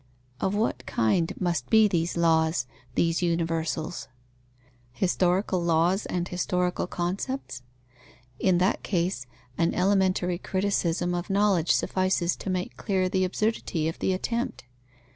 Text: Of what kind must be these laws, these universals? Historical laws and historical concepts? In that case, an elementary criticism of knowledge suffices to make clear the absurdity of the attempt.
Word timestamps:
Of 0.39 0.55
what 0.55 0.87
kind 0.87 1.31
must 1.39 1.69
be 1.69 1.87
these 1.87 2.17
laws, 2.17 2.65
these 2.95 3.21
universals? 3.21 4.07
Historical 4.93 5.61
laws 5.61 6.07
and 6.07 6.27
historical 6.27 6.87
concepts? 6.87 7.61
In 8.39 8.57
that 8.57 8.81
case, 8.81 9.27
an 9.59 9.75
elementary 9.75 10.39
criticism 10.39 11.13
of 11.13 11.29
knowledge 11.29 11.71
suffices 11.71 12.35
to 12.37 12.49
make 12.49 12.77
clear 12.77 13.09
the 13.09 13.23
absurdity 13.23 13.87
of 13.87 13.99
the 13.99 14.11
attempt. 14.11 14.63